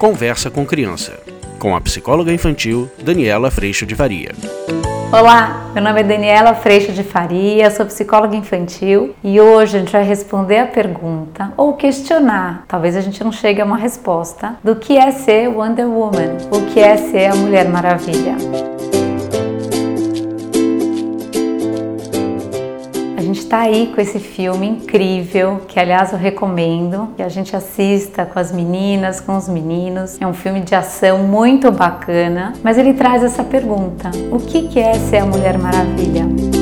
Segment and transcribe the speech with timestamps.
[0.00, 1.20] Conversa com Criança,
[1.58, 4.30] com a psicóloga infantil Daniela Freixo de Faria.
[5.12, 9.92] Olá, meu nome é Daniela Freixo de Faria, sou psicóloga infantil e hoje a gente
[9.92, 14.74] vai responder a pergunta ou questionar, talvez a gente não chegue a uma resposta, do
[14.74, 18.79] que é ser Wonder Woman, o que é ser a Mulher Maravilha.
[23.32, 28.26] Gente está aí com esse filme incrível, que aliás eu recomendo que a gente assista
[28.26, 30.20] com as meninas, com os meninos.
[30.20, 34.94] É um filme de ação muito bacana, mas ele traz essa pergunta: o que é
[34.94, 36.59] ser a Mulher Maravilha?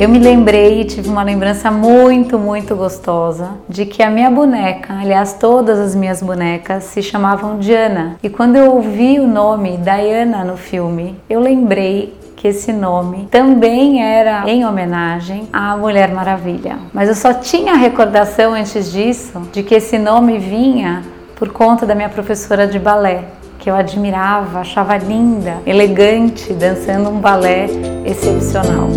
[0.00, 5.34] Eu me lembrei, tive uma lembrança muito, muito gostosa de que a minha boneca, aliás,
[5.34, 8.16] todas as minhas bonecas se chamavam Diana.
[8.22, 14.02] E quando eu ouvi o nome Diana no filme, eu lembrei que esse nome também
[14.02, 16.78] era em homenagem à Mulher Maravilha.
[16.94, 21.02] Mas eu só tinha a recordação antes disso de que esse nome vinha
[21.36, 23.24] por conta da minha professora de balé,
[23.58, 27.66] que eu admirava, achava linda, elegante, dançando um balé
[28.06, 28.88] excepcional.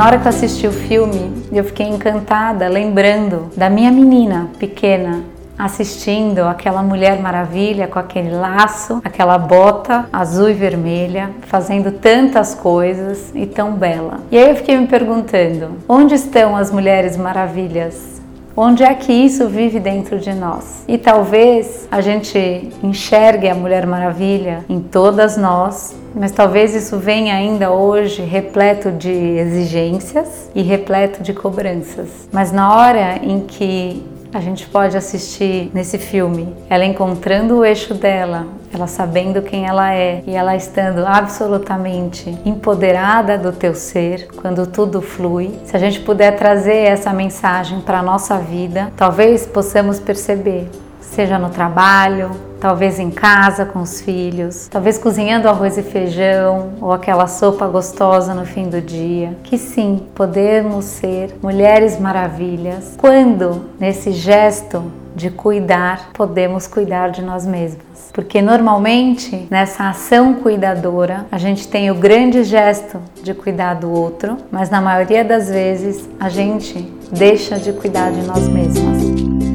[0.00, 5.22] Na hora que eu assisti o filme, eu fiquei encantada, lembrando da minha menina pequena
[5.58, 13.30] assistindo aquela Mulher Maravilha com aquele laço, aquela bota azul e vermelha, fazendo tantas coisas
[13.34, 14.20] e tão bela.
[14.30, 18.22] E aí eu fiquei me perguntando: onde estão as Mulheres Maravilhas?
[18.56, 20.82] Onde é que isso vive dentro de nós?
[20.88, 27.34] E talvez a gente enxergue a Mulher Maravilha em todas nós, mas talvez isso venha
[27.34, 32.28] ainda hoje repleto de exigências e repleto de cobranças.
[32.32, 37.94] Mas na hora em que a gente pode assistir nesse filme ela encontrando o eixo
[37.94, 44.66] dela, ela sabendo quem ela é e ela estando absolutamente empoderada do teu ser, quando
[44.66, 45.58] tudo flui.
[45.64, 50.68] Se a gente puder trazer essa mensagem para a nossa vida, talvez possamos perceber,
[51.00, 52.30] seja no trabalho,
[52.60, 58.34] talvez em casa com os filhos, talvez cozinhando arroz e feijão ou aquela sopa gostosa
[58.34, 59.36] no fim do dia.
[59.42, 64.82] Que sim, podemos ser mulheres maravilhas quando nesse gesto
[65.14, 68.10] de cuidar, podemos cuidar de nós mesmas.
[68.12, 74.36] Porque normalmente nessa ação cuidadora a gente tem o grande gesto de cuidar do outro,
[74.50, 79.49] mas na maioria das vezes a gente deixa de cuidar de nós mesmas.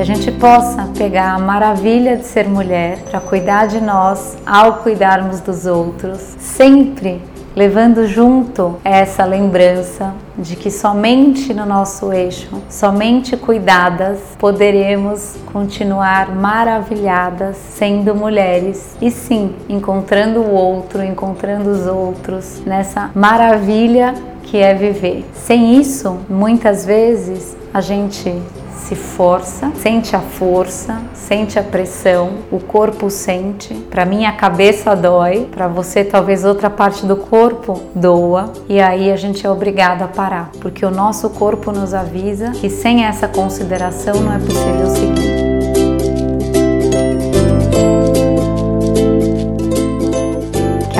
[0.00, 4.78] Que a gente possa pegar a maravilha de ser mulher para cuidar de nós ao
[4.78, 7.20] cuidarmos dos outros, sempre
[7.54, 17.58] levando junto essa lembrança de que somente no nosso eixo, somente cuidadas, poderemos continuar maravilhadas
[17.58, 25.26] sendo mulheres e sim encontrando o outro, encontrando os outros nessa maravilha que é viver.
[25.34, 28.34] Sem isso, muitas vezes a gente
[28.76, 33.74] se força, sente a força, sente a pressão, o corpo sente.
[33.90, 39.10] Para mim a cabeça dói, para você talvez outra parte do corpo doa e aí
[39.10, 43.28] a gente é obrigado a parar, porque o nosso corpo nos avisa que sem essa
[43.28, 45.39] consideração não é possível seguir.